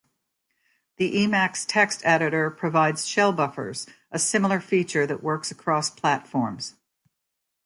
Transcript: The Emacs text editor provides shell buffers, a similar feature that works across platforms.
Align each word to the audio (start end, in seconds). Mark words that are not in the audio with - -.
The 0.97 1.11
Emacs 1.17 1.63
text 1.67 2.01
editor 2.03 2.49
provides 2.49 3.05
shell 3.05 3.31
buffers, 3.33 3.85
a 4.11 4.17
similar 4.17 4.59
feature 4.59 5.05
that 5.05 5.21
works 5.21 5.51
across 5.51 5.91
platforms. 5.91 6.73